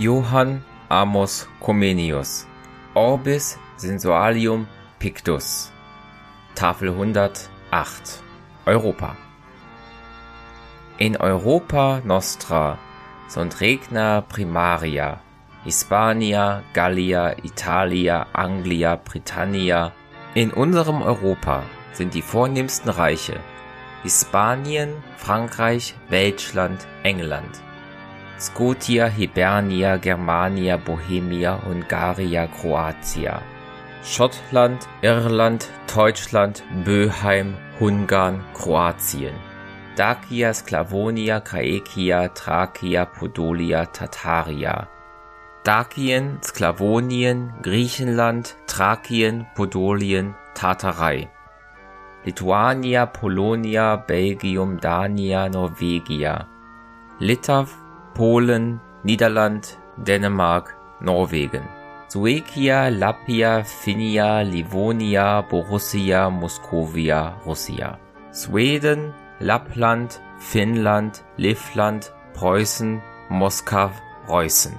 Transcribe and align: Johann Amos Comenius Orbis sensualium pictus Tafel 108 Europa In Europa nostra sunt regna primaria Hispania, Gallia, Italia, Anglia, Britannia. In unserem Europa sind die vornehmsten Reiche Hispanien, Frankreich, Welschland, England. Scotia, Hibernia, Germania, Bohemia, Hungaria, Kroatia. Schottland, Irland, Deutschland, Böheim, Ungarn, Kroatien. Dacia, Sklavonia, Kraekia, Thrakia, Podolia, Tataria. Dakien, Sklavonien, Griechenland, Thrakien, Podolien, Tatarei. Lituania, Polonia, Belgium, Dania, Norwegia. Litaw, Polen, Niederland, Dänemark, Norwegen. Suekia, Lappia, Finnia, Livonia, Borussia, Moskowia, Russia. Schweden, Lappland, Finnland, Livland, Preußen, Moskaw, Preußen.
Johann 0.00 0.62
Amos 0.88 1.48
Comenius 1.58 2.46
Orbis 2.94 3.58
sensualium 3.76 4.68
pictus 5.00 5.72
Tafel 6.54 6.90
108 6.90 8.22
Europa 8.64 9.16
In 10.98 11.16
Europa 11.16 12.00
nostra 12.04 12.78
sunt 13.28 13.60
regna 13.60 14.20
primaria 14.20 15.18
Hispania, 15.64 16.62
Gallia, 16.72 17.34
Italia, 17.42 18.26
Anglia, 18.32 18.94
Britannia. 18.94 19.92
In 20.34 20.52
unserem 20.52 21.02
Europa 21.02 21.64
sind 21.92 22.14
die 22.14 22.22
vornehmsten 22.22 22.88
Reiche 22.88 23.40
Hispanien, 24.04 24.90
Frankreich, 25.16 25.94
Welschland, 26.08 26.86
England. 27.02 27.60
Scotia, 28.38 29.08
Hibernia, 29.08 29.98
Germania, 29.98 30.76
Bohemia, 30.78 31.60
Hungaria, 31.66 32.46
Kroatia. 32.46 33.42
Schottland, 34.02 34.86
Irland, 35.02 35.68
Deutschland, 35.86 36.62
Böheim, 36.84 37.54
Ungarn, 37.80 38.40
Kroatien. 38.54 39.34
Dacia, 39.96 40.54
Sklavonia, 40.54 41.40
Kraekia, 41.40 42.28
Thrakia, 42.28 43.04
Podolia, 43.04 43.86
Tataria. 43.86 44.86
Dakien, 45.64 46.38
Sklavonien, 46.40 47.52
Griechenland, 47.62 48.56
Thrakien, 48.66 49.46
Podolien, 49.54 50.34
Tatarei. 50.54 51.28
Lituania, 52.24 53.04
Polonia, 53.06 53.96
Belgium, 53.96 54.78
Dania, 54.80 55.48
Norwegia. 55.48 56.46
Litaw, 57.20 57.66
Polen, 58.18 58.80
Niederland, 59.04 59.78
Dänemark, 59.96 60.74
Norwegen. 61.00 61.62
Suekia, 62.08 62.88
Lappia, 62.88 63.62
Finnia, 63.62 64.40
Livonia, 64.40 65.42
Borussia, 65.42 66.28
Moskowia, 66.28 67.40
Russia. 67.46 67.96
Schweden, 68.34 69.14
Lappland, 69.38 70.20
Finnland, 70.40 71.22
Livland, 71.36 72.12
Preußen, 72.34 73.00
Moskaw, 73.28 73.92
Preußen. 74.26 74.74